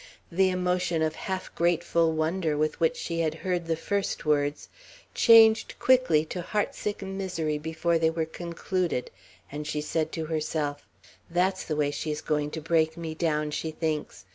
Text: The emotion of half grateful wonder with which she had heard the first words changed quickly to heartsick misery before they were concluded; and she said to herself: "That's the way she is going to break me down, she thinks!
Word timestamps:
The 0.31 0.49
emotion 0.49 1.03
of 1.03 1.13
half 1.13 1.53
grateful 1.53 2.11
wonder 2.11 2.57
with 2.57 2.79
which 2.79 2.97
she 2.97 3.19
had 3.19 3.35
heard 3.45 3.67
the 3.67 3.75
first 3.75 4.25
words 4.25 4.67
changed 5.13 5.77
quickly 5.77 6.25
to 6.25 6.41
heartsick 6.41 7.03
misery 7.03 7.59
before 7.59 7.99
they 7.99 8.09
were 8.09 8.25
concluded; 8.25 9.11
and 9.51 9.67
she 9.67 9.79
said 9.79 10.11
to 10.13 10.25
herself: 10.25 10.87
"That's 11.29 11.63
the 11.63 11.75
way 11.75 11.91
she 11.91 12.09
is 12.09 12.21
going 12.21 12.49
to 12.49 12.61
break 12.61 12.97
me 12.97 13.13
down, 13.13 13.51
she 13.51 13.69
thinks! 13.69 14.25